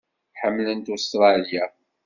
Ḥemmlent 0.41 0.93
Ustṛalya. 0.95 1.65